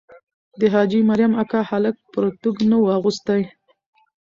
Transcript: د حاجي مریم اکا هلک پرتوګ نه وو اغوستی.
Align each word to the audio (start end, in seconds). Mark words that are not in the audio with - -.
د 0.59 0.61
حاجي 0.73 1.01
مریم 1.09 1.33
اکا 1.43 1.61
هلک 1.71 1.95
پرتوګ 2.13 2.57
نه 2.69 2.77
وو 2.79 2.93
اغوستی. 2.97 3.41